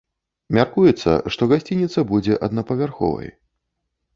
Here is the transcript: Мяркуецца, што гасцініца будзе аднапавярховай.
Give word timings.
Мяркуецца, 0.57 1.11
што 1.35 1.47
гасцініца 1.51 2.07
будзе 2.13 2.39
аднапавярховай. 2.49 3.29